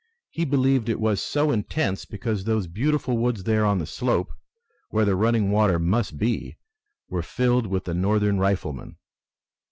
[0.31, 4.31] He believed it was so intense because those beautiful woods there on the slope,
[4.89, 6.57] where the running water must be,
[7.07, 8.97] were filled with the Northern riflemen.